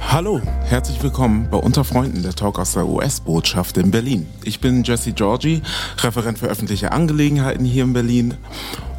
[0.00, 4.26] Hallo, herzlich willkommen bei Unter Freunden, der Talk aus der US-Botschaft in Berlin.
[4.42, 5.62] Ich bin Jesse Georgi,
[5.98, 8.34] Referent für öffentliche Angelegenheiten hier in Berlin.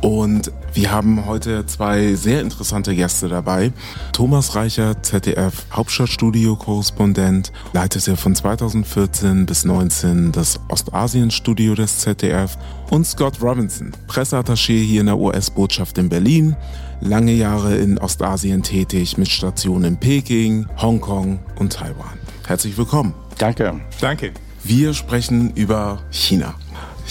[0.02, 3.72] Und wir haben heute zwei sehr interessante Gäste dabei.
[4.14, 12.58] Thomas Reicher, ZDF Hauptstadtstudio-Korrespondent, leitete von 2014 bis 2019 das Ostasien-Studio des ZDF.
[12.90, 16.56] Und Scott Robinson, Presseattaché hier in der US-Botschaft in Berlin
[17.02, 22.18] lange Jahre in Ostasien tätig mit Stationen in Peking, Hongkong und Taiwan.
[22.48, 23.14] Herzlich willkommen.
[23.38, 23.82] Danke.
[24.00, 24.32] Danke.
[24.64, 26.54] Wir sprechen über China.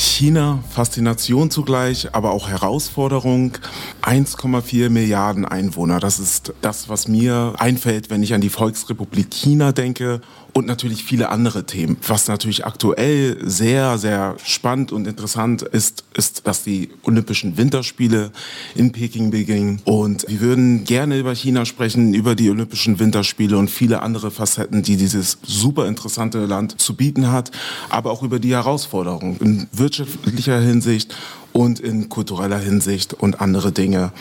[0.01, 3.53] China, Faszination zugleich, aber auch Herausforderung.
[4.01, 9.73] 1,4 Milliarden Einwohner, das ist das, was mir einfällt, wenn ich an die Volksrepublik China
[9.73, 11.97] denke und natürlich viele andere Themen.
[12.07, 18.31] Was natürlich aktuell sehr, sehr spannend und interessant ist, ist, dass die Olympischen Winterspiele
[18.75, 19.81] in Peking beginnen.
[19.85, 24.83] Und wir würden gerne über China sprechen, über die Olympischen Winterspiele und viele andere Facetten,
[24.83, 27.51] die dieses super interessante Land zu bieten hat,
[27.89, 31.17] aber auch über die Herausforderungen wirtschaftlicher Hinsicht
[31.53, 34.13] und in kultureller Hinsicht und andere Dinge.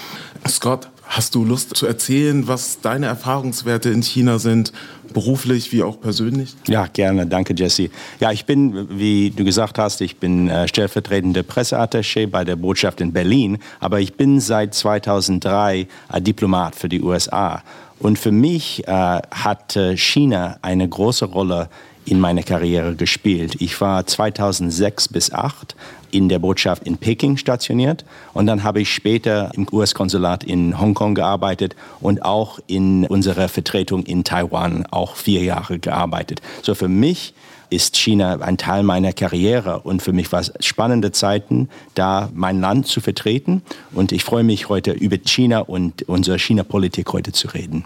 [0.48, 4.72] Scott, Hast du Lust zu erzählen, was deine Erfahrungswerte in China sind,
[5.12, 6.56] beruflich wie auch persönlich?
[6.68, 7.26] Ja, gerne.
[7.26, 7.90] Danke, Jesse.
[8.20, 13.02] Ja, ich bin, wie du gesagt hast, ich bin äh, stellvertretende Presseattaché bei der Botschaft
[13.02, 17.64] in Berlin, aber ich bin seit 2003 äh, Diplomat für die USA.
[17.98, 21.70] Und für mich äh, hat äh, China eine große Rolle
[22.06, 23.56] in meiner Karriere gespielt.
[23.60, 25.76] Ich war 2006 bis 2008
[26.12, 31.16] in der Botschaft in Peking stationiert und dann habe ich später im US-Konsulat in Hongkong
[31.16, 36.42] gearbeitet und auch in unserer Vertretung in Taiwan auch vier Jahre gearbeitet.
[36.62, 37.34] So für mich
[37.70, 42.60] ist China ein Teil meiner Karriere und für mich war es spannende Zeiten, da mein
[42.60, 43.62] Land zu vertreten
[43.92, 47.86] und ich freue mich heute über China und unsere China-Politik heute zu reden.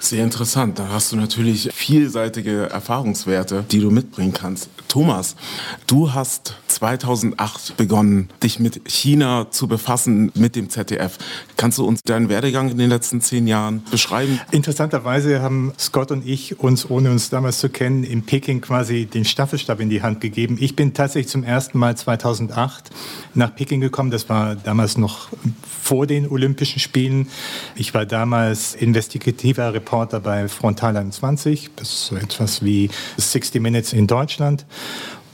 [0.00, 0.78] Sehr interessant.
[0.78, 4.70] Da hast du natürlich vielseitige Erfahrungswerte, die du mitbringen kannst.
[4.86, 5.34] Thomas,
[5.86, 11.18] du hast 2008 begonnen, dich mit China zu befassen, mit dem ZDF.
[11.56, 14.40] Kannst du uns deinen Werdegang in den letzten zehn Jahren beschreiben?
[14.52, 19.24] Interessanterweise haben Scott und ich uns, ohne uns damals zu kennen, in Peking quasi den
[19.24, 20.56] Staffelstab in die Hand gegeben.
[20.60, 22.90] Ich bin tatsächlich zum ersten Mal 2008
[23.34, 24.10] nach Peking gekommen.
[24.10, 25.28] Das war damals noch
[25.82, 27.28] vor den Olympischen Spielen.
[27.74, 31.70] Ich war damals investigativer Reporter bei Frontal 21.
[31.76, 34.66] Das ist so etwas wie 60 Minutes in Deutschland.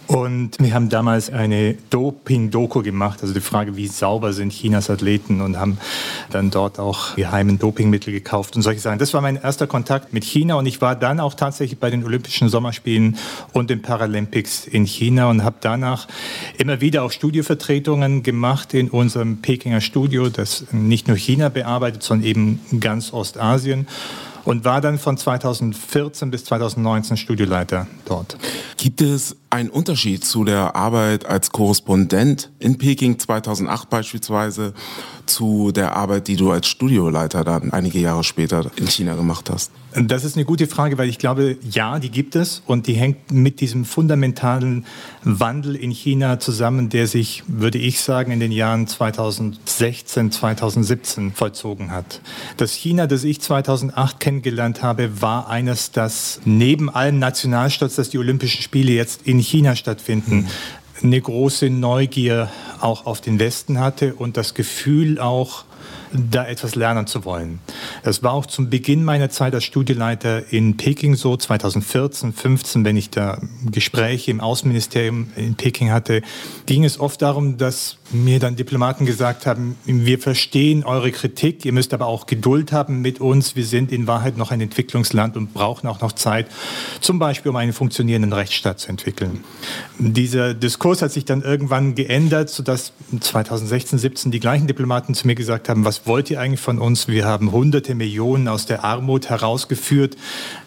[0.07, 5.41] Und wir haben damals eine Doping-Doku gemacht, also die Frage, wie sauber sind Chinas Athleten
[5.41, 5.79] und haben
[6.31, 8.99] dann dort auch geheimen Dopingmittel gekauft und solche Sachen.
[8.99, 12.05] Das war mein erster Kontakt mit China und ich war dann auch tatsächlich bei den
[12.05, 13.17] Olympischen Sommerspielen
[13.55, 16.07] und den Paralympics in China und habe danach
[16.59, 22.29] immer wieder auch Studiovertretungen gemacht in unserem Pekinger Studio, das nicht nur China bearbeitet, sondern
[22.29, 23.87] eben ganz Ostasien
[24.45, 28.37] und war dann von 2014 bis 2019 Studioleiter dort.
[28.77, 34.75] Gibt es einen Unterschied zu der Arbeit als Korrespondent in Peking 2008 beispielsweise
[35.27, 39.71] zu der Arbeit, die du als Studioleiter dann einige Jahre später in China gemacht hast?
[39.97, 43.31] Das ist eine gute Frage, weil ich glaube, ja, die gibt es und die hängt
[43.31, 44.87] mit diesem fundamentalen
[45.23, 51.93] Wandel in China zusammen, der sich, würde ich sagen, in den Jahren 2016, 2017 vollzogen
[51.93, 52.21] hat.
[52.57, 58.19] Das China, das ich 2008 kennengelernt habe, war eines, das neben allem Nationalstolz, dass die
[58.19, 60.49] Olympischen Spiele jetzt in China stattfinden, mhm
[61.03, 62.51] eine große Neugier
[62.81, 65.65] auch auf den Westen hatte und das Gefühl auch,
[66.13, 67.59] da etwas lernen zu wollen.
[68.05, 72.97] Das war auch zum Beginn meiner Zeit als Studieleiter in Peking so, 2014, 15, wenn
[72.97, 73.41] ich da
[73.71, 76.23] Gespräche im Außenministerium in Peking hatte,
[76.67, 81.73] ging es oft darum, dass mir dann Diplomaten gesagt haben, wir verstehen eure Kritik, ihr
[81.73, 85.55] müsst aber auch Geduld haben mit uns, wir sind in Wahrheit noch ein Entwicklungsland und
[85.55, 86.49] brauchen auch noch Zeit,
[87.01, 89.43] zum Beispiel um einen funktionierenden Rechtsstaat zu entwickeln.
[89.99, 95.35] Dieser Diskurs hat sich dann irgendwann geändert, sodass 2016, 17 die gleichen Diplomaten zu mir
[95.35, 97.07] gesagt haben, was was wollt ihr eigentlich von uns?
[97.07, 100.17] Wir haben hunderte Millionen aus der Armut herausgeführt.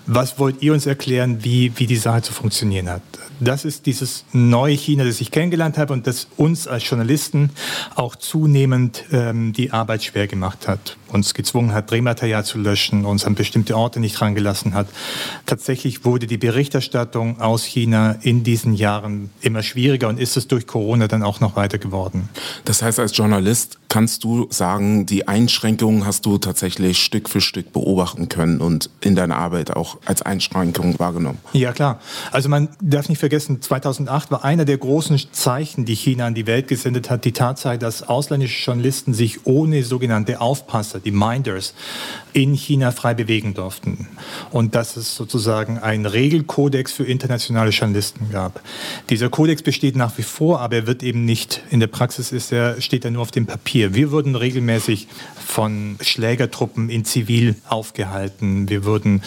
[0.10, 3.02] Was wollt ihr uns erklären, wie, wie die Sache zu funktionieren hat?
[3.42, 7.50] Das ist dieses neue China, das ich kennengelernt habe und das uns als Journalisten
[7.94, 10.96] auch zunehmend ähm, die Arbeit schwer gemacht hat.
[11.10, 14.88] Uns gezwungen hat, Drehmaterial zu löschen, uns an bestimmte Orte nicht rangelassen hat.
[15.46, 20.68] Tatsächlich wurde die Berichterstattung aus China in diesen Jahren immer schwieriger und ist es durch
[20.68, 22.30] Corona dann auch noch weiter geworden.
[22.64, 27.74] Das heißt, als Journalist kannst du sagen, die Einschränkungen hast du tatsächlich Stück für Stück
[27.74, 31.40] beobachten können und in deiner Arbeit auch als Einschränkung wahrgenommen.
[31.54, 32.00] Ja, klar.
[32.32, 36.48] Also man darf nicht vergessen, 2008 war einer der großen Zeichen, die China an die
[36.48, 41.74] Welt gesendet hat, die Tatsache, dass ausländische Journalisten sich ohne sogenannte Aufpasser, die Minders,
[42.34, 44.08] in China frei bewegen durften.
[44.52, 48.62] Und dass es sozusagen einen Regelkodex für internationale Journalisten gab.
[49.10, 52.52] Dieser Kodex besteht nach wie vor, aber er wird eben nicht, in der Praxis ist
[52.52, 53.77] er, steht er nur auf dem Papier.
[53.78, 55.08] Wir wurden regelmäßig
[55.46, 58.70] von Schlägertruppen in Zivil aufgehalten.
[58.70, 59.22] Wir wurden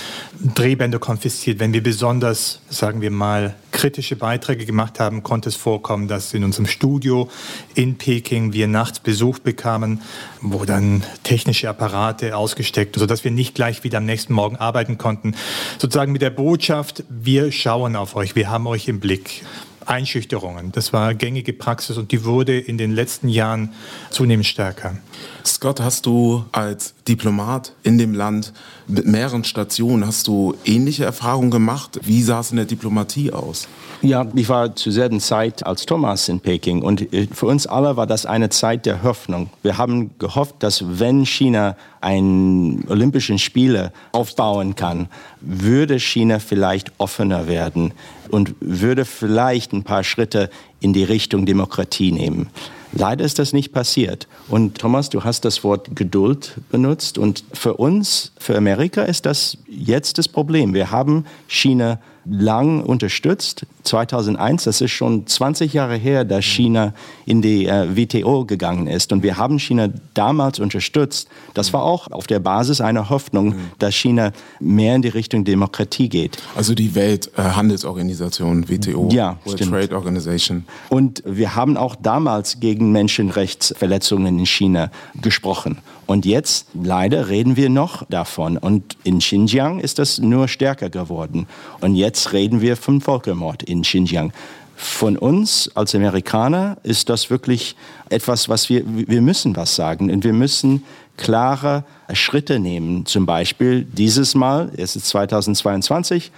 [0.54, 1.60] Drehbänder konfisziert.
[1.60, 6.42] Wenn wir besonders, sagen wir mal, kritische Beiträge gemacht haben, konnte es vorkommen, dass in
[6.42, 7.30] unserem Studio
[7.74, 10.02] in Peking wir nachts Besuch bekamen,
[10.40, 15.36] wo dann technische Apparate ausgesteckt, sodass wir nicht gleich wieder am nächsten Morgen arbeiten konnten.
[15.78, 19.42] Sozusagen mit der Botschaft, wir schauen auf euch, wir haben euch im Blick.
[19.86, 20.72] Einschüchterungen.
[20.72, 23.74] Das war gängige Praxis und die wurde in den letzten Jahren
[24.10, 24.98] zunehmend stärker.
[25.44, 28.52] Scott, hast du als Diplomat in dem Land
[28.86, 32.00] mit mehreren Stationen, hast du ähnliche Erfahrungen gemacht?
[32.02, 33.68] Wie sah es in der Diplomatie aus?
[34.02, 37.96] Ja, ich war zur selben Zeit als Thomas in Peking und äh, für uns alle
[37.96, 39.50] war das eine Zeit der Hoffnung.
[39.62, 45.08] Wir haben gehofft, dass wenn China ein Olympischen Spiele aufbauen kann,
[45.40, 47.92] würde China vielleicht offener werden
[48.30, 50.48] und würde vielleicht ein paar Schritte
[50.80, 52.48] in die Richtung Demokratie nehmen.
[52.92, 54.26] Leider ist das nicht passiert.
[54.48, 57.18] Und Thomas, du hast das Wort Geduld benutzt.
[57.18, 60.74] Und für uns, für Amerika, ist das jetzt das Problem.
[60.74, 63.64] Wir haben China lang unterstützt.
[63.82, 66.94] 2001, das ist schon 20 Jahre her, dass China
[67.26, 69.12] in die äh, WTO gegangen ist.
[69.12, 71.28] Und wir haben China damals unterstützt.
[71.54, 73.70] Das war auch auf der Basis einer Hoffnung, mhm.
[73.78, 76.38] dass China mehr in die Richtung Demokratie geht.
[76.56, 79.72] Also die Welthandelsorganisation, äh, WTO, ja, World stimmt.
[79.72, 80.64] Trade Organization.
[80.88, 84.90] Und wir haben auch damals gegen Menschenrechtsverletzungen in China
[85.20, 85.78] gesprochen.
[86.10, 88.56] Und jetzt leider reden wir noch davon.
[88.56, 91.46] Und in Xinjiang ist das nur stärker geworden.
[91.80, 94.32] Und jetzt reden wir vom Völkermord in Xinjiang.
[94.76, 97.76] Von uns als Amerikaner ist das wirklich
[98.08, 100.10] etwas, was wir, wir müssen was sagen.
[100.10, 100.82] Und wir müssen
[101.18, 101.84] klare
[102.14, 103.04] Schritte nehmen.
[103.04, 106.32] Zum Beispiel dieses Mal, es ist 2022,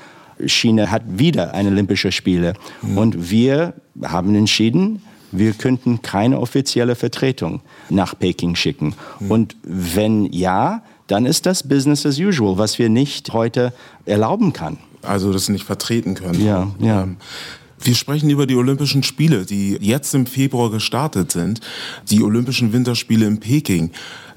[0.46, 2.55] China hat wieder eine Olympische Spiele.
[2.82, 2.99] Mhm.
[2.99, 8.94] Und wir haben entschieden, wir könnten keine offizielle Vertretung nach Peking schicken.
[9.20, 9.31] Mhm.
[9.31, 13.73] Und wenn ja, dann ist das Business as usual, was wir nicht heute
[14.07, 14.79] erlauben kann.
[15.03, 16.45] Also das nicht vertreten können.
[16.45, 17.03] Ja, ja.
[17.03, 17.17] Ähm,
[17.81, 21.61] wir sprechen über die Olympischen Spiele, die jetzt im Februar gestartet sind.
[22.11, 23.91] Die Olympischen Winterspiele in Peking.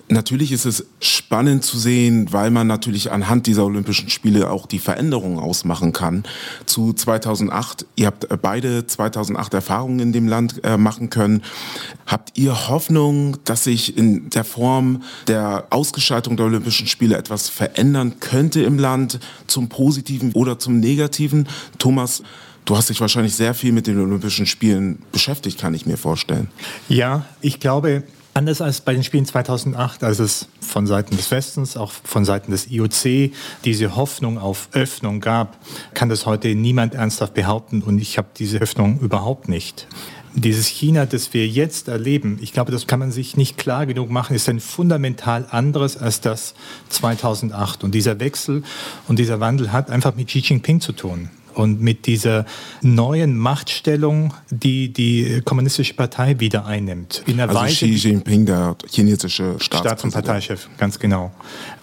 [0.08, 4.78] Natürlich ist es spannend zu sehen, weil man natürlich anhand dieser Olympischen Spiele auch die
[4.78, 6.24] Veränderungen ausmachen kann.
[6.68, 11.42] Zu 2008, ihr habt äh, beide 2008 Erfahrungen in dem Land äh, machen können.
[12.06, 18.20] Habt ihr Hoffnung, dass sich in der Form der Ausgestaltung der Olympischen Spiele etwas verändern
[18.20, 21.48] könnte im Land zum Positiven oder zum Negativen?
[21.80, 22.22] Thomas,
[22.66, 26.48] Du hast dich wahrscheinlich sehr viel mit den Olympischen Spielen beschäftigt, kann ich mir vorstellen.
[26.90, 28.02] Ja, ich glaube,
[28.38, 32.52] Anders als bei den Spielen 2008, als es von Seiten des Westens, auch von Seiten
[32.52, 33.32] des IOC
[33.64, 35.58] diese Hoffnung auf Öffnung gab,
[35.94, 39.88] kann das heute niemand ernsthaft behaupten und ich habe diese Öffnung überhaupt nicht.
[40.34, 44.10] Dieses China, das wir jetzt erleben, ich glaube, das kann man sich nicht klar genug
[44.10, 46.56] machen, ist ein fundamental anderes als das
[46.90, 47.86] 2008.
[47.86, 48.64] Und dieser Wechsel
[49.08, 52.46] und dieser Wandel hat einfach mit Xi Jinping zu tun und mit dieser
[52.82, 57.24] neuen Machtstellung, die die kommunistische Partei wieder einnimmt.
[57.26, 61.32] In der also Weise, Xi Jinping, der chinesische Staats- und Parteichef, ganz genau.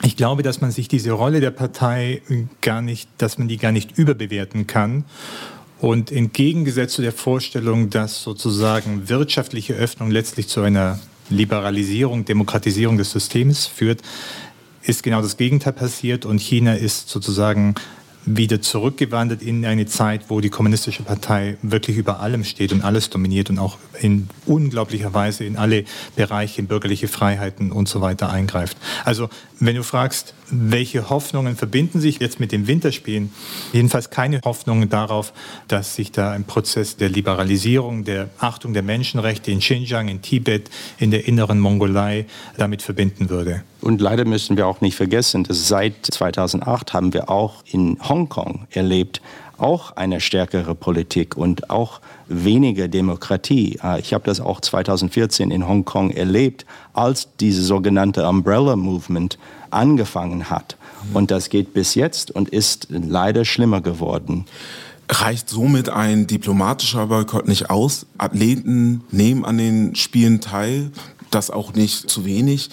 [0.03, 2.23] Ich glaube, dass man sich diese Rolle der Partei
[2.61, 5.05] gar nicht, dass man die gar nicht überbewerten kann.
[5.81, 13.11] Und entgegengesetzt zu der Vorstellung, dass sozusagen wirtschaftliche Öffnung letztlich zu einer Liberalisierung, Demokratisierung des
[13.11, 14.01] Systems führt,
[14.83, 17.75] ist genau das Gegenteil passiert und China ist sozusagen
[18.25, 23.11] wieder zurückgewandert in eine Zeit, wo die Kommunistische Partei wirklich über allem steht und alles
[23.11, 28.31] dominiert und auch in unglaublicher Weise in alle Bereiche, in bürgerliche Freiheiten und so weiter
[28.31, 28.77] eingreift.
[29.05, 33.33] Also wenn du fragst, welche Hoffnungen verbinden sich jetzt mit den Winterspielen,
[33.73, 35.33] jedenfalls keine Hoffnungen darauf,
[35.67, 40.71] dass sich da ein Prozess der Liberalisierung, der Achtung der Menschenrechte in Xinjiang, in Tibet,
[40.99, 42.27] in der inneren Mongolei
[42.57, 43.65] damit verbinden würde.
[43.83, 48.67] Und leider müssen wir auch nicht vergessen, dass seit 2008 haben wir auch in Hongkong
[48.71, 49.21] erlebt,
[49.59, 53.79] auch eine stärkere Politik und auch weniger Demokratie.
[53.83, 59.39] Äh, ich habe das auch 2014 in Hongkong erlebt, als diese sogenannte Umbrella Movement
[59.71, 60.77] angefangen hat.
[61.13, 64.47] Und das geht bis jetzt und ist leider schlimmer geworden.
[65.09, 68.07] Reicht somit ein diplomatischer Boykott nicht aus?
[68.19, 70.91] Athleten nehmen an den Spielen teil,
[71.31, 72.71] das auch nicht zu wenig.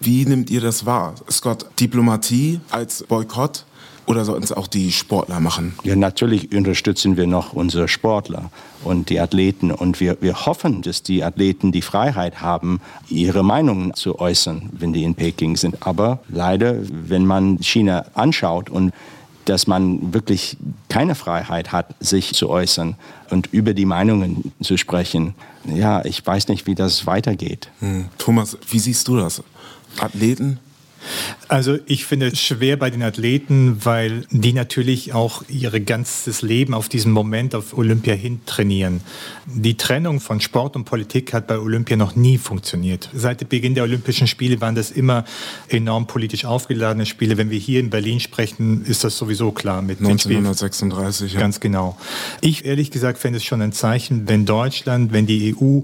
[0.00, 1.14] Wie nimmt ihr das wahr?
[1.30, 3.64] Scott, Diplomatie als Boykott
[4.06, 5.74] oder sollten es auch die Sportler machen?
[5.82, 8.50] Ja, natürlich unterstützen wir noch unsere Sportler
[8.84, 9.72] und die Athleten.
[9.72, 14.92] Und wir, wir hoffen, dass die Athleten die Freiheit haben, ihre Meinungen zu äußern, wenn
[14.92, 15.84] die in Peking sind.
[15.86, 18.92] Aber leider, wenn man China anschaut und
[19.44, 20.56] dass man wirklich
[20.88, 22.96] keine Freiheit hat, sich zu äußern
[23.30, 25.34] und über die Meinungen zu sprechen.
[25.64, 27.70] Ja, ich weiß nicht, wie das weitergeht.
[27.78, 28.06] Hm.
[28.18, 29.42] Thomas, wie siehst du das?
[29.98, 30.58] Athleten
[31.48, 36.74] also ich finde es schwer bei den Athleten, weil die natürlich auch ihr ganzes Leben
[36.74, 39.00] auf diesen Moment auf Olympia hin trainieren.
[39.46, 43.08] Die Trennung von Sport und Politik hat bei Olympia noch nie funktioniert.
[43.14, 45.24] Seit Beginn der Olympischen Spiele waren das immer
[45.68, 47.36] enorm politisch aufgeladene Spiele.
[47.36, 51.34] Wenn wir hier in Berlin sprechen, ist das sowieso klar mit 1936.
[51.34, 51.40] Ja.
[51.40, 51.96] Ganz genau.
[52.40, 55.82] Ich ehrlich gesagt fände es schon ein Zeichen, wenn Deutschland, wenn die EU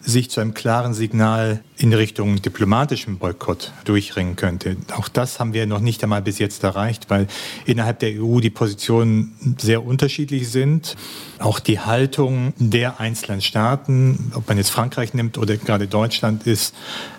[0.00, 4.76] sich zu einem klaren Signal in Richtung diplomatischem Boykott durchringen könnte.
[4.96, 7.26] Auch das haben wir noch nicht einmal bis jetzt erreicht, weil
[7.66, 10.96] innerhalb der EU die Positionen sehr unterschiedlich sind.
[11.38, 16.74] Auch die Haltung der einzelnen Staaten, ob man jetzt Frankreich nimmt oder gerade Deutschland, ist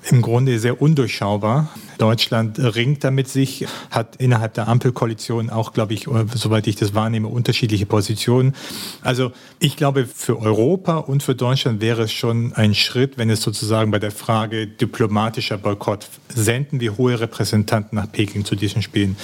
[0.10, 1.70] im Grunde sehr undurchschaubar.
[1.98, 7.28] Deutschland ringt damit sich, hat innerhalb der Ampelkoalition auch, glaube ich, soweit ich das wahrnehme,
[7.28, 8.56] unterschiedliche Positionen.
[9.02, 13.42] Also ich glaube, für Europa und für Deutschland wäre es schon ein Schritt, wenn es
[13.42, 19.16] sozusagen bei der Frage diplomatischer Boykott, senden wir hohe Repräsentanten nach Peking zu diesen Spielen,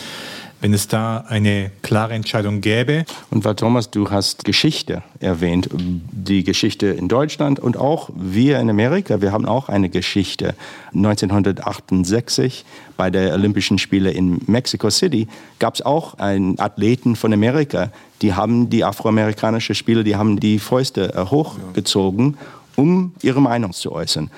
[0.60, 3.06] wenn es da eine klare Entscheidung gäbe.
[3.30, 8.70] Und weil Thomas, du hast Geschichte erwähnt, die Geschichte in Deutschland und auch wir in
[8.70, 10.56] Amerika, wir haben auch eine Geschichte.
[10.94, 15.28] 1968 bei der Olympischen Spiele in Mexico City
[15.60, 20.58] gab es auch einen Athleten von Amerika, die haben die afroamerikanische Spiele, die haben die
[20.58, 22.38] Fäuste äh, hochgezogen,
[22.76, 24.32] um ihre Meinung zu äußern.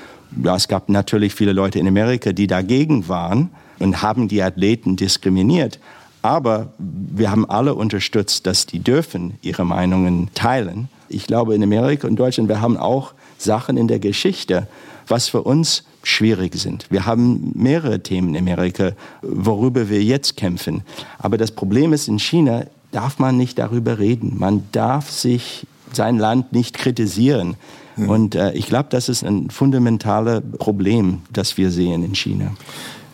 [0.43, 3.49] Es gab natürlich viele Leute in Amerika, die dagegen waren
[3.79, 5.79] und haben die Athleten diskriminiert.
[6.21, 10.89] Aber wir haben alle unterstützt, dass die dürfen ihre Meinungen teilen.
[11.07, 14.67] Ich glaube, in Amerika und Deutschland, wir haben auch Sachen in der Geschichte,
[15.07, 16.85] was für uns schwierig sind.
[16.89, 20.83] Wir haben mehrere Themen in Amerika, worüber wir jetzt kämpfen.
[21.17, 24.35] Aber das Problem ist, in China darf man nicht darüber reden.
[24.37, 27.55] Man darf sich sein Land nicht kritisieren.
[27.95, 28.09] Hm.
[28.09, 32.51] Und äh, ich glaube, das ist ein fundamentales Problem, das wir sehen in China.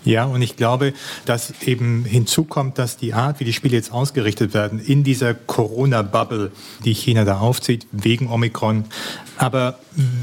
[0.05, 0.93] Ja, und ich glaube,
[1.25, 6.51] dass eben hinzukommt, dass die Art, wie die Spiele jetzt ausgerichtet werden, in dieser Corona-Bubble,
[6.85, 8.85] die China da aufzieht, wegen Omikron,
[9.37, 9.79] aber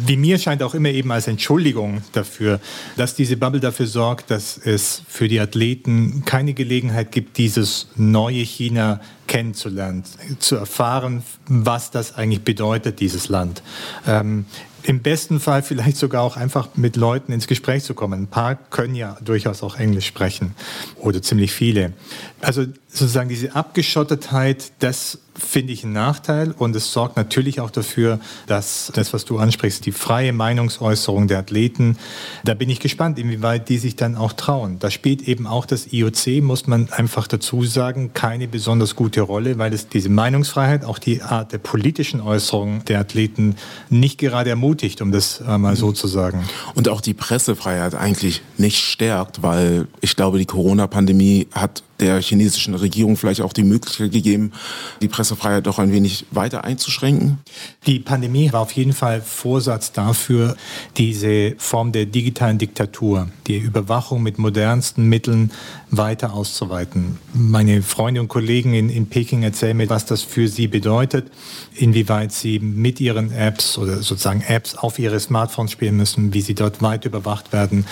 [0.07, 2.61] wie mir scheint auch immer eben als Entschuldigung dafür,
[2.97, 8.43] dass diese Bubble dafür sorgt, dass es für die Athleten keine Gelegenheit gibt, dieses neue
[8.43, 10.05] China kennenzulernen,
[10.39, 13.63] zu erfahren, was das eigentlich bedeutet, dieses Land.
[14.07, 14.47] Ähm,
[14.85, 18.23] im besten Fall vielleicht sogar auch einfach mit Leuten ins Gespräch zu kommen.
[18.23, 20.55] Ein paar können ja durchaus auch Englisch sprechen
[20.97, 21.93] oder ziemlich viele.
[22.41, 28.21] Also sozusagen diese Abgeschottetheit, das finde ich ein Nachteil und es sorgt natürlich auch dafür,
[28.47, 31.97] dass das, was du ansprichst, die freie Meinungsäußerung der Athleten,
[32.45, 34.79] da bin ich gespannt, inwieweit die sich dann auch trauen.
[34.79, 39.57] Da spielt eben auch das IOC, muss man einfach dazu sagen, keine besonders gute Rolle,
[39.57, 43.57] weil es diese Meinungsfreiheit, auch die Art der politischen Äußerung der Athleten
[43.89, 46.45] nicht gerade ermutigt, um das äh, mal so zu sagen.
[46.75, 52.75] Und auch die Pressefreiheit eigentlich nicht stärkt, weil ich glaube, die Corona-Pandemie hat der chinesischen
[52.75, 54.53] Regierung vielleicht auch die Möglichkeit gegeben,
[55.01, 57.39] die Pressefreiheit doch ein wenig weiter einzuschränken?
[57.87, 60.57] Die Pandemie war auf jeden Fall Vorsatz dafür,
[60.97, 65.53] diese Form der digitalen Diktatur, die Überwachung mit modernsten Mitteln
[65.91, 67.19] weiter auszuweiten.
[67.35, 71.31] Meine Freunde und Kollegen in, in Peking erzählen mir, was das für sie bedeutet,
[71.75, 76.55] inwieweit sie mit ihren Apps oder sozusagen Apps auf ihre Smartphones spielen müssen, wie sie
[76.55, 77.87] dort weit überwacht werden,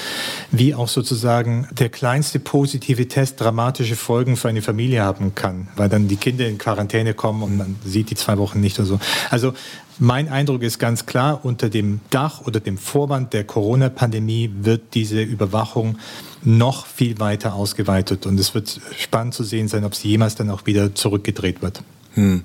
[0.50, 5.88] wie auch sozusagen der kleinste positive Test dramatische Folgen für eine Familie haben kann, weil
[5.88, 9.00] dann die Kinder in Quarantäne kommen und man sieht die zwei Wochen nicht oder so.
[9.30, 9.52] Also
[9.98, 15.20] mein Eindruck ist ganz klar, unter dem Dach oder dem Vorwand der Corona-Pandemie wird diese
[15.20, 15.98] Überwachung
[16.42, 18.24] noch viel weiter ausgeweitet.
[18.24, 21.82] Und es wird spannend zu sehen sein, ob sie jemals dann auch wieder zurückgedreht wird.
[22.14, 22.42] Hm.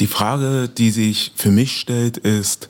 [0.00, 2.68] Die Frage, die sich für mich stellt, ist,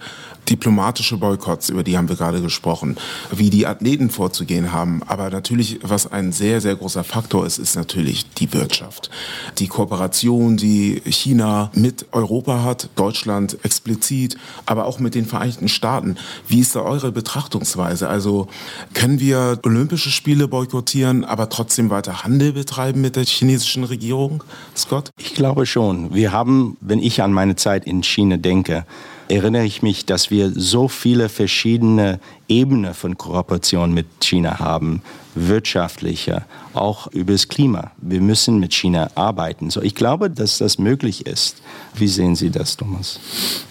[0.49, 2.97] diplomatische Boykotts, über die haben wir gerade gesprochen,
[3.31, 5.03] wie die Athleten vorzugehen haben.
[5.07, 9.11] Aber natürlich, was ein sehr, sehr großer Faktor ist, ist natürlich die Wirtschaft.
[9.59, 14.37] Die Kooperation, die China mit Europa hat, Deutschland explizit,
[14.67, 16.17] aber auch mit den Vereinigten Staaten.
[16.49, 18.09] Wie ist da eure Betrachtungsweise?
[18.09, 18.49] Also
[18.93, 24.45] können wir Olympische Spiele boykottieren, aber trotzdem weiter Handel betreiben mit der chinesischen Regierung,
[24.77, 25.11] Scott?
[25.19, 26.15] Ich glaube schon.
[26.15, 28.85] Wir haben, wenn ich an meine Zeit in China denke,
[29.29, 35.03] erinnere ich mich, dass wir so viele verschiedene Ebenen von Kooperation mit China haben,
[35.35, 37.91] wirtschaftliche, auch über das Klima.
[37.99, 39.71] Wir müssen mit China arbeiten.
[39.71, 41.63] So, ich glaube, dass das möglich ist.
[41.95, 43.19] Wie sehen Sie das, Thomas?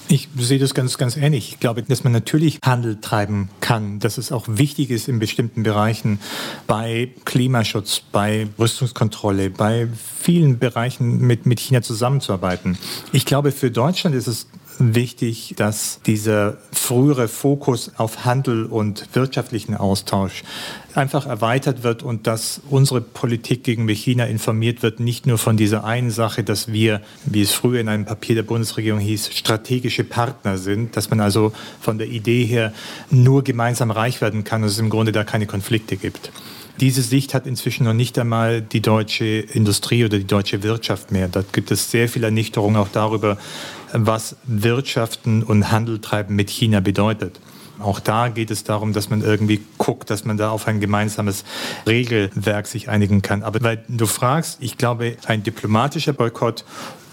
[0.07, 1.49] Ich sehe das ganz, ganz ähnlich.
[1.53, 5.63] Ich glaube, dass man natürlich Handel treiben kann, dass es auch wichtig ist in bestimmten
[5.63, 6.19] Bereichen
[6.67, 9.87] bei Klimaschutz, bei Rüstungskontrolle, bei
[10.19, 12.77] vielen Bereichen mit, mit China zusammenzuarbeiten.
[13.11, 14.47] Ich glaube, für Deutschland ist es
[14.79, 20.43] wichtig, dass dieser frühere Fokus auf Handel und wirtschaftlichen Austausch
[20.95, 25.83] einfach erweitert wird und dass unsere Politik gegenüber China informiert wird, nicht nur von dieser
[25.83, 30.57] einen Sache, dass wir, wie es früher in einem Papier der Bundesregierung hieß, strategische Partner
[30.57, 32.73] sind, dass man also von der Idee her
[33.09, 36.31] nur gemeinsam reich werden kann und es im Grunde da keine Konflikte gibt.
[36.79, 41.27] Diese Sicht hat inzwischen noch nicht einmal die deutsche Industrie oder die deutsche Wirtschaft mehr.
[41.27, 43.37] Da gibt es sehr viel Ernüchterung auch darüber,
[43.93, 47.39] was Wirtschaften und Handel treiben mit China bedeutet.
[47.79, 51.43] Auch da geht es darum, dass man irgendwie guckt, dass man da auf ein gemeinsames
[51.87, 53.43] Regelwerk sich einigen kann.
[53.43, 56.65] Aber weil du fragst, ich glaube, ein diplomatischer Boykott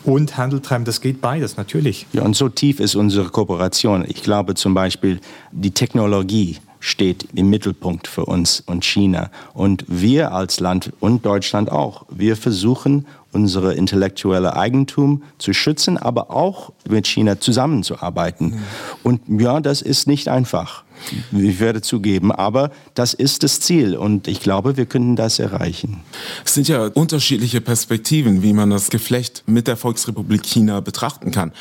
[0.04, 2.06] und Handel treiben, das geht beides, natürlich.
[2.12, 4.04] Ja, und so tief ist unsere Kooperation.
[4.06, 5.20] Ich glaube zum Beispiel,
[5.52, 9.30] die Technologie steht im Mittelpunkt für uns und China.
[9.52, 16.30] Und wir als Land und Deutschland auch, wir versuchen unsere intellektuelle Eigentum zu schützen, aber
[16.30, 18.60] auch mit China zusammenzuarbeiten.
[19.02, 20.84] Und ja, das ist nicht einfach.
[21.32, 26.00] Ich werde zugeben, aber das ist das Ziel und ich glaube, wir können das erreichen.
[26.44, 31.52] Es sind ja unterschiedliche Perspektiven, wie man das Geflecht mit der Volksrepublik China betrachten kann.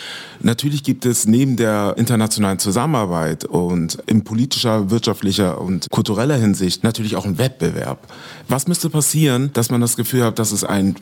[0.41, 7.15] Natürlich gibt es neben der internationalen Zusammenarbeit und in politischer, wirtschaftlicher und kultureller Hinsicht natürlich
[7.15, 8.07] auch einen Wettbewerb.
[8.47, 10.95] Was müsste passieren, dass man das Gefühl hat, dass es einen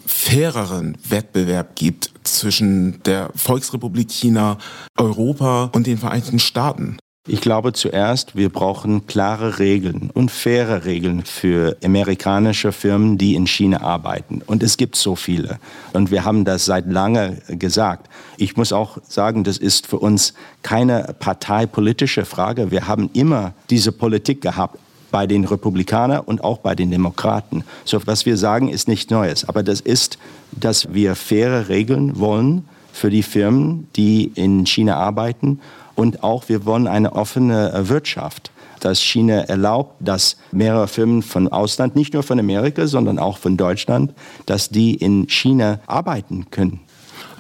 [0.58, 4.58] faireren Wettbewerb gibt zwischen der Volksrepublik China,
[4.98, 6.98] Europa und den Vereinigten Staaten?
[7.28, 13.46] Ich glaube zuerst, wir brauchen klare Regeln und faire Regeln für amerikanische Firmen, die in
[13.46, 14.41] China arbeiten.
[14.48, 15.60] Und es gibt so viele.
[15.93, 18.10] Und wir haben das seit lange gesagt.
[18.38, 22.72] Ich muss auch sagen, das ist für uns keine parteipolitische Frage.
[22.72, 24.80] Wir haben immer diese Politik gehabt
[25.12, 27.63] bei den Republikanern und auch bei den Demokraten.
[27.86, 29.48] So was wir sagen, ist nicht Neues.
[29.48, 30.17] Aber das ist,
[30.52, 35.60] dass wir faire Regeln wollen für die Firmen, die in China arbeiten
[35.96, 41.48] und auch wir wollen eine offene äh, Wirtschaft dass China erlaubt, dass mehrere Firmen von
[41.48, 44.13] Ausland, nicht nur von Amerika, sondern auch von Deutschland,
[44.46, 46.82] dass die in China arbeiten können.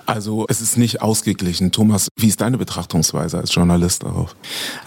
[0.07, 1.73] Also es ist nicht ausgeglichen.
[1.73, 4.37] Thomas, wie ist deine Betrachtungsweise als Journalist darauf?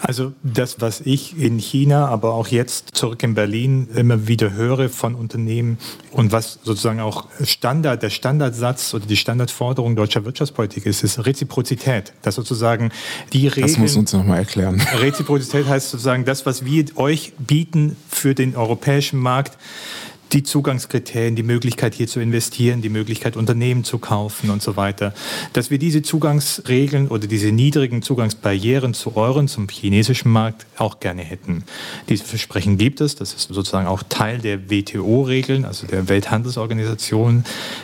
[0.01, 4.89] Also das, was ich in China, aber auch jetzt zurück in Berlin immer wieder höre
[4.89, 5.77] von Unternehmen
[6.11, 12.13] und was sozusagen auch Standard, der Standardsatz oder die Standardforderung deutscher Wirtschaftspolitik ist, ist Reziprozität.
[12.23, 12.91] Das sozusagen
[13.31, 13.67] die Regeln.
[13.67, 14.81] Das muss uns nochmal erklären.
[14.99, 19.55] Reziprozität heißt sozusagen das, was wir euch bieten für den europäischen Markt
[20.33, 25.13] die Zugangskriterien, die Möglichkeit hier zu investieren, die Möglichkeit Unternehmen zu kaufen und so weiter,
[25.53, 31.23] dass wir diese Zugangsregeln oder diese niedrigen Zugangsbarrieren zu euren, zum chinesischen Markt auch gerne
[31.23, 31.63] hätten.
[32.07, 37.43] Diese Versprechen gibt es, das ist sozusagen auch Teil der WTO-Regeln, also der Welthandelsorganisation,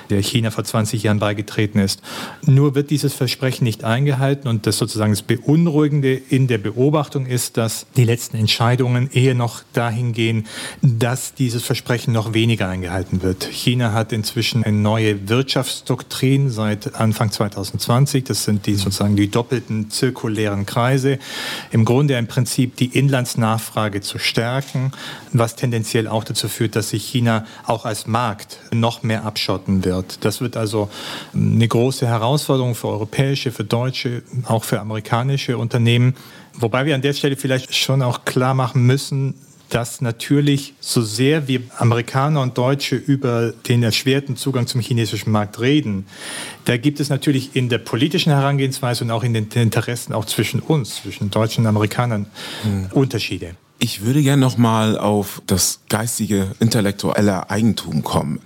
[0.09, 2.01] der China vor 20 Jahren beigetreten ist.
[2.45, 7.57] Nur wird dieses Versprechen nicht eingehalten und das sozusagen das Beunruhigende in der Beobachtung ist,
[7.57, 10.47] dass die letzten Entscheidungen eher noch dahin gehen,
[10.81, 13.45] dass dieses Versprechen noch weniger eingehalten wird.
[13.45, 18.25] China hat inzwischen eine neue Wirtschaftsdoktrin seit Anfang 2020.
[18.25, 21.17] Das sind die sozusagen die doppelten zirkulären Kreise.
[21.71, 24.91] Im Grunde im Prinzip die Inlandsnachfrage zu stärken,
[25.33, 30.23] was tendenziell auch dazu führt, dass sich China auch als Markt noch mehr abschotten wird.
[30.23, 30.89] Das wird also
[31.33, 36.13] eine große Herausforderung für europäische, für deutsche, auch für amerikanische Unternehmen.
[36.53, 39.33] Wobei wir an der Stelle vielleicht schon auch klar machen müssen,
[39.69, 45.59] dass natürlich so sehr wir Amerikaner und Deutsche über den erschwerten Zugang zum chinesischen Markt
[45.59, 46.05] reden,
[46.65, 50.59] da gibt es natürlich in der politischen Herangehensweise und auch in den Interessen auch zwischen
[50.59, 52.27] uns, zwischen Deutschen und Amerikanern,
[52.63, 52.87] mhm.
[52.93, 53.55] Unterschiede.
[53.79, 58.39] Ich würde gerne noch mal auf das geistige, intellektuelle Eigentum kommen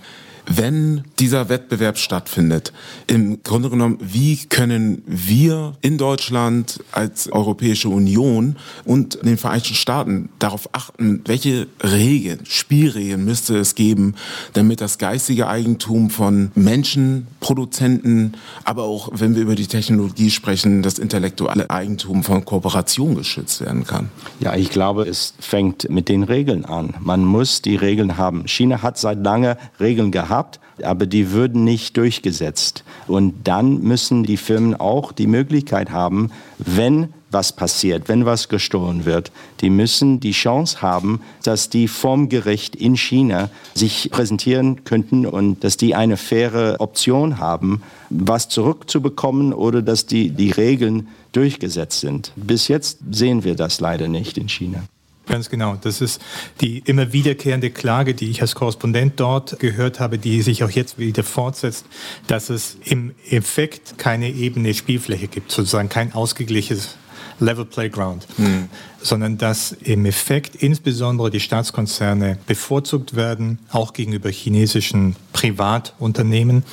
[0.47, 2.73] wenn dieser Wettbewerb stattfindet,
[3.07, 10.29] im Grunde genommen, wie können wir in Deutschland als Europäische Union und den Vereinigten Staaten
[10.39, 14.15] darauf achten, welche Regeln, Spielregeln müsste es geben,
[14.53, 20.81] damit das geistige Eigentum von Menschen, Produzenten, aber auch, wenn wir über die Technologie sprechen,
[20.81, 24.09] das intellektuelle Eigentum von Kooperationen geschützt werden kann?
[24.39, 26.95] Ja, ich glaube, es fängt mit den Regeln an.
[26.99, 28.47] Man muss die Regeln haben.
[28.47, 32.83] China hat seit lange Regeln gehabt gehabt, aber die würden nicht durchgesetzt.
[33.07, 39.05] Und dann müssen die Firmen auch die Möglichkeit haben, wenn was passiert, wenn was gestohlen
[39.05, 45.25] wird, die müssen die Chance haben, dass die vom Gericht in China sich präsentieren könnten
[45.25, 52.01] und dass die eine faire Option haben, was zurückzubekommen oder dass die, die Regeln durchgesetzt
[52.01, 52.33] sind.
[52.35, 54.83] Bis jetzt sehen wir das leider nicht in China.
[55.31, 55.77] Ganz genau.
[55.79, 56.21] Das ist
[56.59, 60.99] die immer wiederkehrende Klage, die ich als Korrespondent dort gehört habe, die sich auch jetzt
[60.99, 61.85] wieder fortsetzt,
[62.27, 66.97] dass es im Effekt keine ebene Spielfläche gibt, sozusagen kein ausgeglichenes
[67.39, 68.67] Level Playground, mhm.
[69.01, 76.63] sondern dass im Effekt insbesondere die Staatskonzerne bevorzugt werden, auch gegenüber chinesischen Privatunternehmen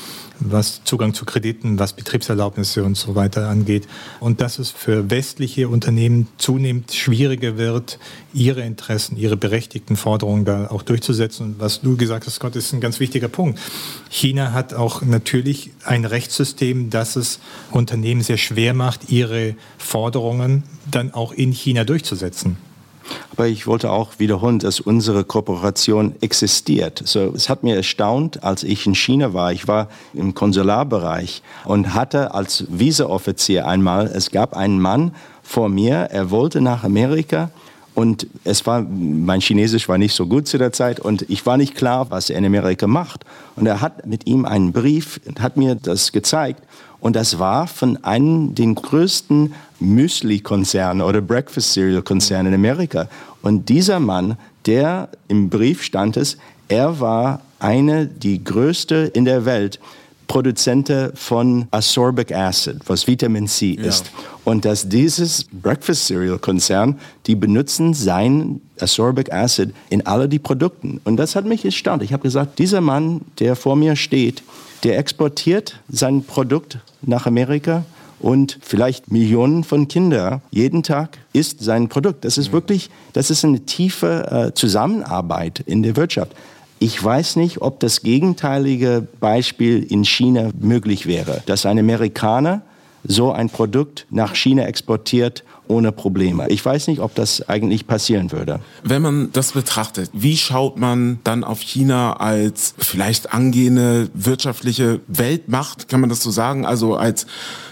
[0.41, 3.89] was Zugang zu Krediten, was Betriebserlaubnisse und so weiter angeht.
[4.21, 7.99] Und dass es für westliche Unternehmen zunehmend schwieriger wird,
[8.33, 11.47] ihre Interessen, ihre berechtigten Forderungen da auch durchzusetzen.
[11.47, 13.59] Und was du gesagt hast, Scott, ist ein ganz wichtiger Punkt.
[14.11, 21.13] China hat auch natürlich ein Rechtssystem, das es Unternehmen sehr schwer macht, ihre Forderungen dann
[21.15, 22.57] auch in China durchzusetzen.
[23.33, 27.03] Aber ich wollte auch wiederholen, dass unsere Kooperation existiert.
[27.05, 29.53] So, es hat mir erstaunt, als ich in China war.
[29.53, 36.09] Ich war im Konsularbereich und hatte als Visaoffizier einmal, es gab einen Mann vor mir,
[36.11, 37.51] er wollte nach Amerika
[37.95, 41.57] und es war, mein Chinesisch war nicht so gut zu der Zeit und ich war
[41.57, 43.25] nicht klar, was er in Amerika macht.
[43.57, 46.63] Und er hat mit ihm einen Brief, hat mir das gezeigt
[47.01, 53.09] und das war von einem den größten Müsli-Konzernen oder Breakfast Cereal-Konzernen in Amerika.
[53.43, 54.37] Und dieser Mann,
[54.67, 56.37] der im Brief stand es,
[56.69, 59.81] er war eine, die größte in der Welt
[60.29, 64.07] Produzente von Ascorbic Acid, was Vitamin C ist.
[64.07, 64.13] Ja.
[64.45, 71.01] Und dass dieses Breakfast Cereal Konzern, die benutzen sein Ascorbic Acid in alle die Produkten.
[71.05, 72.03] Und das hat mich erstaunt.
[72.03, 74.43] Ich habe gesagt, dieser Mann, der vor mir steht,
[74.85, 77.85] der exportiert sein Produkt nach Amerika
[78.21, 82.25] und vielleicht Millionen von Kindern jeden Tag isst sein Produkt.
[82.25, 86.33] Das ist wirklich, das ist eine tiefe äh, Zusammenarbeit in der Wirtschaft.
[86.81, 92.63] Ich weiß nicht, ob das gegenteilige Beispiel in China möglich wäre, dass ein Amerikaner
[93.05, 96.49] so ein Produkt nach China exportiert ohne Probleme.
[96.49, 98.61] Ich weiß nicht, ob das eigentlich passieren würde.
[98.83, 105.89] Wenn man das betrachtet, wie schaut man dann auf China als vielleicht angehende wirtschaftliche Weltmacht,
[105.89, 106.67] kann man das so sagen?
[106.67, 107.27] Also als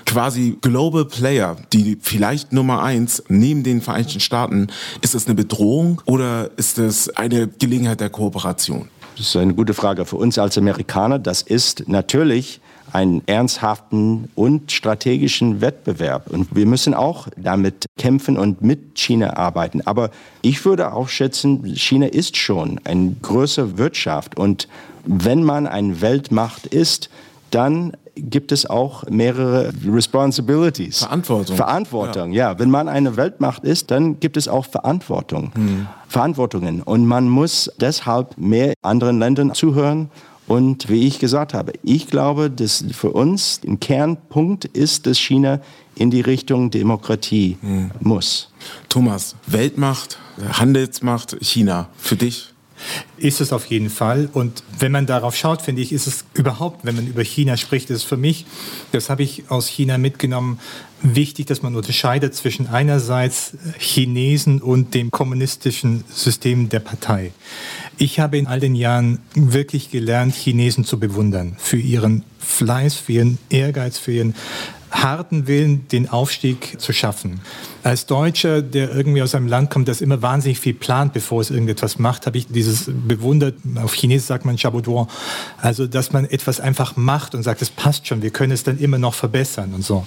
[0.04, 4.68] quasi Global Player, die vielleicht Nummer eins neben den Vereinigten Staaten.
[5.00, 8.88] Ist es eine Bedrohung oder ist es eine Gelegenheit der Kooperation?
[9.16, 11.18] Das ist eine gute Frage für uns als Amerikaner.
[11.18, 12.60] Das ist natürlich
[12.92, 16.30] einen ernsthaften und strategischen Wettbewerb.
[16.30, 19.82] Und wir müssen auch damit kämpfen und mit China arbeiten.
[19.86, 20.10] Aber
[20.42, 24.36] ich würde auch schätzen, China ist schon eine größere Wirtschaft.
[24.36, 24.68] Und
[25.04, 27.10] wenn man eine Weltmacht ist,
[27.50, 30.98] dann gibt es auch mehrere Responsibilities.
[31.00, 31.56] Verantwortung.
[31.56, 32.52] Verantwortung, ja.
[32.52, 32.58] ja.
[32.58, 35.52] Wenn man eine Weltmacht ist, dann gibt es auch Verantwortung.
[35.54, 35.86] Hm.
[36.08, 36.82] Verantwortungen.
[36.82, 40.10] Und man muss deshalb mehr anderen Ländern zuhören
[40.46, 45.60] und wie ich gesagt habe, ich glaube, dass für uns ein Kernpunkt ist, dass China
[45.96, 47.90] in die Richtung Demokratie mhm.
[48.00, 48.50] muss.
[48.88, 50.18] Thomas, Weltmacht,
[50.52, 52.52] Handelsmacht, China, für dich?
[53.16, 54.28] Ist es auf jeden Fall.
[54.32, 57.90] Und wenn man darauf schaut, finde ich, ist es überhaupt, wenn man über China spricht,
[57.90, 58.46] ist es für mich,
[58.92, 60.58] das habe ich aus China mitgenommen,
[61.02, 67.32] wichtig, dass man unterscheidet zwischen einerseits Chinesen und dem kommunistischen System der Partei.
[67.98, 73.12] Ich habe in all den Jahren wirklich gelernt, Chinesen zu bewundern für ihren Fleiß, für
[73.12, 74.34] ihren Ehrgeiz, für ihren
[74.90, 77.40] harten Willen, den Aufstieg zu schaffen.
[77.82, 81.50] Als Deutscher, der irgendwie aus einem Land kommt, das immer wahnsinnig viel plant, bevor es
[81.50, 85.06] irgendetwas macht, habe ich dieses bewundert, auf Chinesisch sagt man Chaboudoir,
[85.58, 88.78] also dass man etwas einfach macht und sagt, es passt schon, wir können es dann
[88.78, 90.04] immer noch verbessern und so.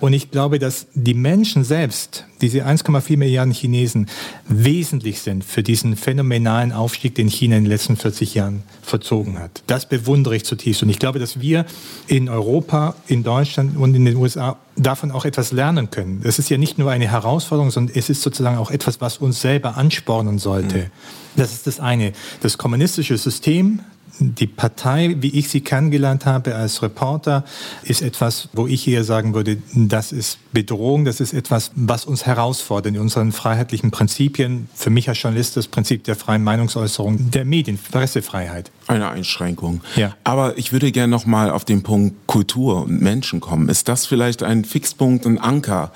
[0.00, 4.06] Und ich glaube, dass die Menschen selbst, diese 1,4 Milliarden Chinesen,
[4.46, 9.62] wesentlich sind für diesen phänomenalen Aufstieg, den China in den letzten 40 Jahren verzogen hat.
[9.66, 10.82] Das bewundere ich zutiefst.
[10.82, 11.66] Und ich glaube, dass wir
[12.06, 14.27] in Europa, in Deutschland und in den USA
[14.76, 16.20] davon auch etwas lernen können.
[16.22, 19.40] Das ist ja nicht nur eine Herausforderung, sondern es ist sozusagen auch etwas, was uns
[19.40, 20.78] selber anspornen sollte.
[20.78, 20.90] Mhm.
[21.36, 22.12] Das ist das eine.
[22.42, 23.80] Das kommunistische System,
[24.20, 27.44] die Partei, wie ich sie kennengelernt habe als Reporter,
[27.84, 32.26] ist etwas, wo ich eher sagen würde, das ist Bedrohung, das ist etwas, was uns
[32.26, 34.68] herausfordert in unseren freiheitlichen Prinzipien.
[34.74, 38.70] Für mich als Journalist das Prinzip der freien Meinungsäußerung, der Medien, Pressefreiheit.
[38.86, 39.82] Eine Einschränkung.
[39.96, 40.16] Ja.
[40.24, 43.68] Aber ich würde gerne noch mal auf den Punkt Kultur und Menschen kommen.
[43.68, 45.92] Ist das vielleicht ein Fixpunkt, ein Anker,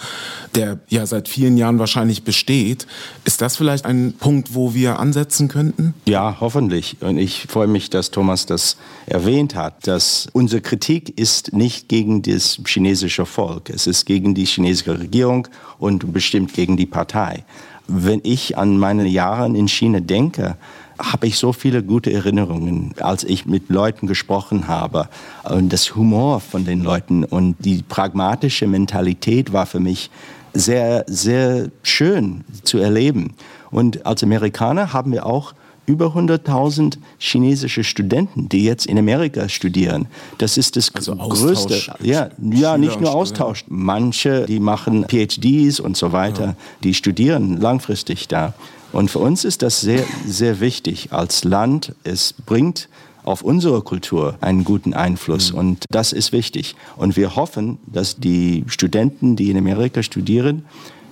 [0.54, 2.86] der ja seit vielen Jahren wahrscheinlich besteht?
[3.24, 5.94] Ist das vielleicht ein Punkt, wo wir ansetzen könnten?
[6.06, 6.98] Ja, hoffentlich.
[7.00, 12.22] Und ich freue mich, dass Thomas das erwähnt hat, dass unsere Kritik ist nicht gegen
[12.22, 13.70] das chinesische Volk.
[13.70, 15.48] Es ist gegen die chinesische Regierung
[15.78, 17.44] und bestimmt gegen die Partei.
[17.88, 20.56] Wenn ich an meine Jahre in China denke,
[20.98, 25.08] habe ich so viele gute Erinnerungen, als ich mit Leuten gesprochen habe.
[25.42, 30.10] Und das Humor von den Leuten und die pragmatische Mentalität war für mich
[30.54, 33.34] sehr, sehr schön zu erleben.
[33.70, 35.54] Und als Amerikaner haben wir auch
[35.92, 40.06] über 100.000 chinesische Studenten, die jetzt in Amerika studieren.
[40.38, 41.94] Das ist das also größte.
[42.00, 43.64] Ja, ja, nicht nur Austausch.
[43.68, 46.56] Manche, die machen PhDs und so weiter, ja.
[46.82, 48.54] die studieren langfristig da.
[48.92, 51.94] Und für uns ist das sehr, sehr wichtig als Land.
[52.04, 52.88] Es bringt
[53.24, 55.52] auf unsere Kultur einen guten Einfluss.
[55.52, 55.58] Mhm.
[55.58, 56.74] Und das ist wichtig.
[56.96, 60.64] Und wir hoffen, dass die Studenten, die in Amerika studieren,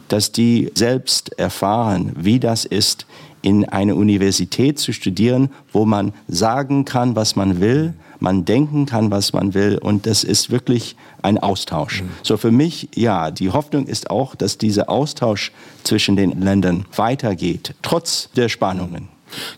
[0.08, 3.06] dass die selbst erfahren, wie das ist,
[3.42, 9.10] in einer Universität zu studieren, wo man sagen kann, was man will, man denken kann,
[9.10, 12.02] was man will und das ist wirklich ein Austausch.
[12.02, 12.10] Mhm.
[12.22, 15.52] So für mich, ja, die Hoffnung ist auch, dass dieser Austausch
[15.84, 19.08] zwischen den Ländern weitergeht, trotz der Spannungen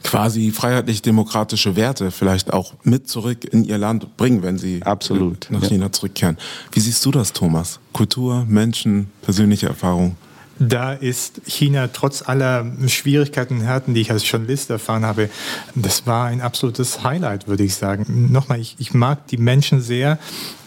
[0.03, 5.63] quasi freiheitlich-demokratische Werte vielleicht auch mit zurück in ihr Land bringen, wenn sie Absolut, nach
[5.63, 5.93] China ja.
[5.93, 6.37] zurückkehren.
[6.73, 7.81] Wie siehst du das, Thomas?
[7.93, 10.17] Kultur, Menschen, persönliche Erfahrung?
[10.59, 15.31] Da ist China trotz aller Schwierigkeiten und Härten, die ich als Journalist erfahren habe,
[15.75, 18.31] das war ein absolutes Highlight, würde ich sagen.
[18.31, 20.19] Nochmal, ich, ich mag die Menschen sehr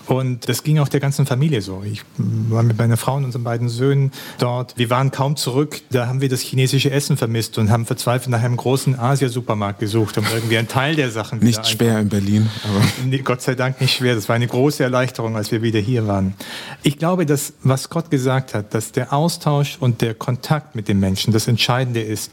[0.08, 1.84] und das ging auch der ganzen Familie so.
[1.84, 4.78] Ich war mit meiner Frau und unseren beiden Söhnen dort.
[4.78, 5.82] Wir waren kaum zurück.
[5.90, 10.18] Da haben wir das chinesische Essen vermisst und haben verzweifelt nach einem großen Asia-Supermarkt gesucht,
[10.18, 11.72] um irgendwie einen Teil der Sachen Nicht einfach.
[11.72, 12.50] schwer in Berlin.
[12.64, 14.16] Aber Gott sei Dank nicht schwer.
[14.16, 16.34] Das war eine große Erleichterung, als wir wieder hier waren.
[16.84, 21.00] Ich glaube, dass, was Gott gesagt hat, dass der Austausch und der Kontakt mit den
[21.00, 22.32] Menschen das Entscheidende ist.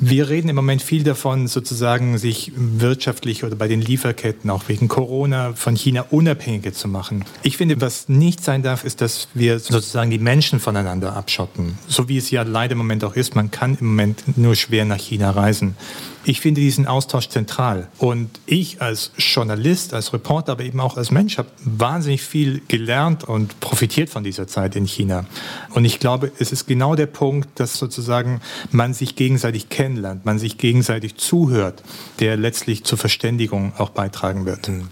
[0.00, 4.88] Wir reden im Moment viel davon, sozusagen sich wirtschaftlich oder bei den Lieferketten, auch wegen
[4.88, 7.24] Corona, von China unabhängiger zu machen machen.
[7.42, 11.78] Ich finde, was nicht sein darf, ist, dass wir sozusagen die Menschen voneinander abschotten.
[11.86, 13.34] So wie es ja leider im Moment auch ist.
[13.34, 15.76] Man kann im Moment nur schwer nach China reisen.
[16.24, 17.88] Ich finde diesen Austausch zentral.
[17.98, 23.24] Und ich als Journalist, als Reporter, aber eben auch als Mensch habe wahnsinnig viel gelernt
[23.24, 25.24] und profitiert von dieser Zeit in China.
[25.70, 30.38] Und ich glaube, es ist genau der Punkt, dass sozusagen man sich gegenseitig kennenlernt, man
[30.38, 31.82] sich gegenseitig zuhört,
[32.20, 34.68] der letztlich zur Verständigung auch beitragen wird.
[34.68, 34.88] Mhm.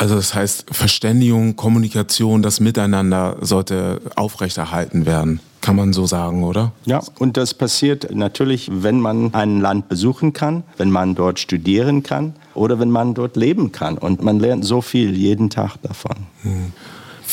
[0.00, 5.40] Also das heißt, Verständigung, Kommunikation, das Miteinander sollte aufrechterhalten werden.
[5.60, 6.72] Kann man so sagen, oder?
[6.86, 12.02] Ja, und das passiert natürlich, wenn man ein Land besuchen kann, wenn man dort studieren
[12.02, 13.98] kann oder wenn man dort leben kann.
[13.98, 16.16] Und man lernt so viel jeden Tag davon.
[16.44, 16.72] Hm.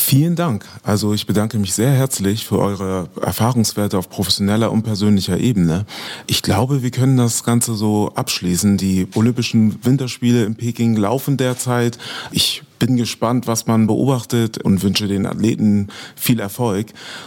[0.08, 0.64] Vielen Dank.
[0.84, 5.84] Also ich bedanke mich sehr herzlich für eure Erfahrungswerte auf professioneller und persönlicher Ebene.
[6.26, 8.78] Ich glaube, wir können das Ganze so abschließen.
[8.78, 11.98] Die Olympischen Winterspiele in Peking laufen derzeit.
[12.30, 16.86] Ich bin gespannt, was man beobachtet und wünsche den Athleten viel Erfolg.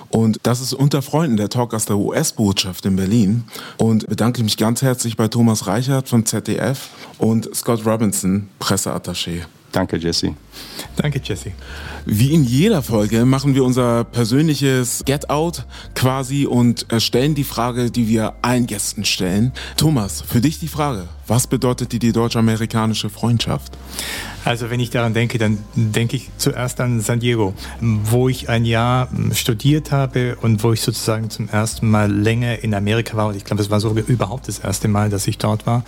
[0.10, 3.44] Und das ist unter Freunden der Talk aus der US-Botschaft in Berlin.
[3.78, 6.90] Und bedanke mich ganz herzlich bei Thomas Reichert vom ZDF
[7.20, 9.44] und Scott Robinson, Presseattaché.
[9.72, 10.36] Danke, Jesse.
[10.98, 11.54] Danke, Jesse.
[12.06, 18.08] Wie in jeder Folge machen wir unser persönliches Get-Out quasi und stellen die Frage, die
[18.08, 19.54] wir allen Gästen stellen.
[19.78, 21.08] Thomas, für dich die Frage.
[21.28, 23.78] Was bedeutet dir die deutsch-amerikanische Freundschaft?
[24.44, 28.66] Also wenn ich daran denke, dann denke ich zuerst an San Diego, wo ich ein
[28.66, 33.28] Jahr studiert habe und wo ich sozusagen zum ersten Mal länger in Amerika war.
[33.28, 35.86] Und ich glaube, es war sogar überhaupt das erste Mal, dass ich dort war,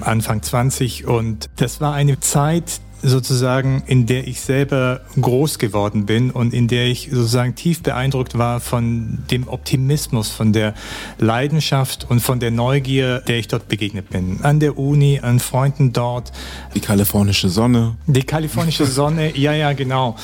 [0.00, 1.06] Anfang 20.
[1.06, 6.68] Und das war eine Zeit, sozusagen, in der ich selber groß geworden bin und in
[6.68, 10.74] der ich sozusagen tief beeindruckt war von dem Optimismus, von der
[11.18, 14.40] Leidenschaft und von der Neugier, der ich dort begegnet bin.
[14.42, 16.32] An der Uni, an Freunden dort.
[16.74, 17.96] Die kalifornische Sonne.
[18.06, 20.16] Die kalifornische Sonne, ja, ja, genau.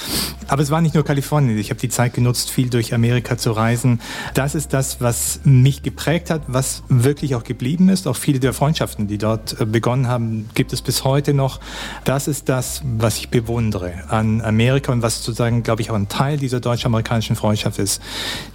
[0.48, 1.58] Aber es war nicht nur Kalifornien.
[1.58, 4.00] Ich habe die Zeit genutzt, viel durch Amerika zu reisen.
[4.34, 8.06] Das ist das, was mich geprägt hat, was wirklich auch geblieben ist.
[8.06, 11.60] Auch viele der Freundschaften, die dort äh, begonnen haben, gibt es bis heute noch.
[12.04, 12.63] Das ist das,
[12.98, 17.36] was ich bewundere an Amerika und was sozusagen, glaube ich, auch ein Teil dieser deutsch-amerikanischen
[17.36, 18.02] Freundschaft ist.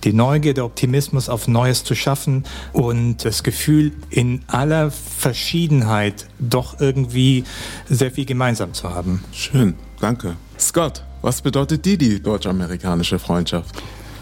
[0.03, 2.43] Die Neugier, der Optimismus auf Neues zu schaffen
[2.73, 7.43] und das Gefühl, in aller Verschiedenheit doch irgendwie
[7.87, 9.23] sehr viel gemeinsam zu haben.
[9.31, 10.35] Schön, danke.
[10.57, 13.75] Scott, was bedeutet dir die deutsch-amerikanische Freundschaft?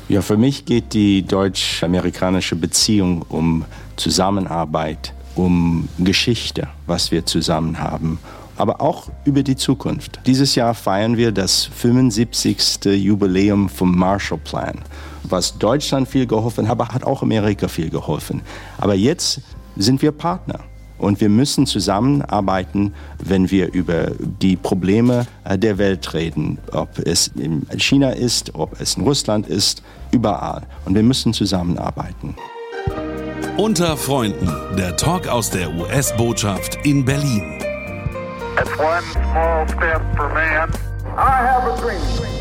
[0.10, 3.65] Ja, für mich geht die deutsch-amerikanische Beziehung um
[3.97, 8.19] Zusammenarbeit, um Geschichte, was wir zusammen haben,
[8.58, 10.20] aber auch über die Zukunft.
[10.26, 12.86] Dieses Jahr feiern wir das 75.
[12.86, 14.80] Jubiläum vom Marshall Plan.
[15.24, 18.41] Was Deutschland viel geholfen hat, hat auch Amerika viel geholfen.
[18.78, 19.41] Aber jetzt
[19.76, 20.60] sind wir Partner.
[20.98, 22.93] Und wir müssen zusammenarbeiten,
[23.24, 26.58] wenn wir über die Probleme äh, der Welt reden.
[26.72, 30.63] Ob es in China ist, ob es in Russland ist, überall.
[30.86, 32.36] Und wir müssen zusammenarbeiten.
[33.58, 37.66] Unter Freunden, der Talk aus der US-Botschaft in Berlin.
[38.60, 40.72] It's one small step for man.
[41.15, 42.37] I have a dream.